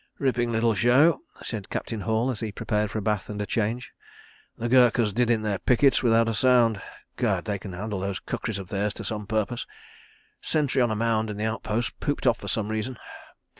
[0.17, 3.91] "Ripping little show," said Captain Hall, as he prepared for a bath and change.
[4.57, 6.81] "The Gurkhas did in their pickets without a sound.
[7.17, 7.45] Gad!
[7.45, 9.67] They can handle those kukris of theirs to some purpose.
[10.41, 12.97] Sentry on a mound in the outpost pooped off for some reason.